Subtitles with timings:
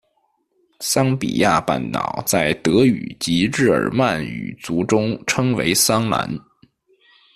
[0.79, 6.27] 桑比亚半岛在德语及日耳曼语族中称为桑兰。